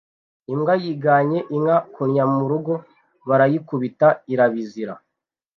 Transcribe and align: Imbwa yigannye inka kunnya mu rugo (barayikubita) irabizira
Imbwa 0.51 0.73
yigannye 0.83 1.39
inka 1.55 1.77
kunnya 1.93 2.23
mu 2.33 2.43
rugo 2.51 2.73
(barayikubita) 3.27 4.07
irabizira 4.33 4.93